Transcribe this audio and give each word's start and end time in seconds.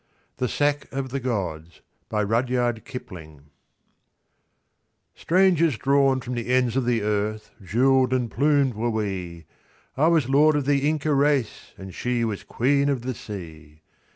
The 0.37 0.47
Sack 0.49 0.91
of 0.91 1.09
the 1.09 1.19
Gods 1.19 1.81
STRANGERS 2.09 2.79
drawn 5.77 6.21
from 6.21 6.33
the 6.33 6.47
ends 6.51 6.75
of 6.75 6.85
the 6.85 7.03
earth, 7.03 7.51
jewelled 7.63 8.11
and 8.11 8.31
plumed 8.31 8.73
were 8.73 8.89
we;I 8.89 10.07
was 10.07 10.27
Lord 10.27 10.55
of 10.55 10.65
the 10.65 10.89
Inca 10.89 11.13
race, 11.13 11.73
and 11.77 11.93
she 11.93 12.25
was 12.25 12.41
Queen 12.43 12.89
of 12.89 13.01
the 13.03 13.13
Sea. 13.13 13.83